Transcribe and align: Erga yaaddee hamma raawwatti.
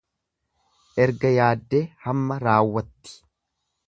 Erga 1.03 1.31
yaaddee 1.39 1.83
hamma 2.05 2.39
raawwatti. 2.45 3.15